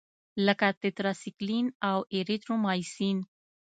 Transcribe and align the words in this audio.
لکه 0.45 0.67
ټیټرایسایکلین 0.81 1.65
او 1.89 1.97
اریترومایسین. 2.17 3.17